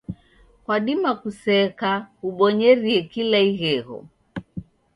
Kwadima 0.63 1.11
kuseka 1.21 1.89
kubonyerie 2.17 2.99
kida 3.11 3.39
ighegho. 3.51 3.97